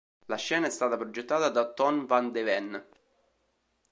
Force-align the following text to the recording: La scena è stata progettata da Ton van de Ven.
La 0.25 0.35
scena 0.35 0.65
è 0.65 0.71
stata 0.71 0.97
progettata 0.97 1.49
da 1.49 1.63
Ton 1.73 2.07
van 2.07 2.31
de 2.31 2.41
Ven. 2.41 2.85